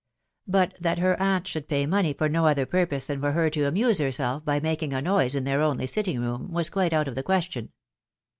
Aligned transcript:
But 0.47 0.77
that 0.81 0.97
her 0.97 1.21
aunt 1.21 1.45
should 1.47 1.67
pay 1.67 1.85
.money 1.85 2.13
fir 2.13 2.27
no 2.27 2.47
other 2.47 2.65
purpose 2.65 3.05
than 3.05 3.19
for 3.21 3.33
her 3.33 3.51
to 3.51 3.65
amuse 3.67 3.99
herself 3.99 4.43
by 4.43 4.57
waking 4.57 4.93
a 4.93 4.99
noise 5.03 5.35
in 5.35 5.43
their 5.43 5.61
only 5.61 5.85
sitting 5.85 6.19
room, 6.19 6.51
was 6.51 6.71
quite 6.71 6.91
out 6.91 7.07
of 7.07 7.13
the 7.13 7.21
question. 7.21 7.69